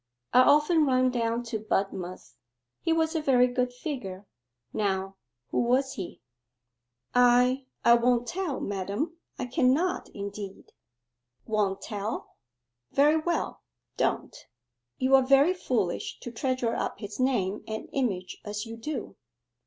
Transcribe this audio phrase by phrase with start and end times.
[0.33, 2.33] I often run down to Budmouth.
[2.81, 4.25] He was a very good figure:
[4.73, 5.17] now
[5.51, 6.23] who was he?'
[7.13, 10.73] 'I I won't tell, madam I cannot indeed!'
[11.45, 12.37] 'Won't tell
[12.91, 13.61] very well,
[13.95, 14.35] don't.
[14.97, 19.17] You are very foolish to treasure up his name and image as you do.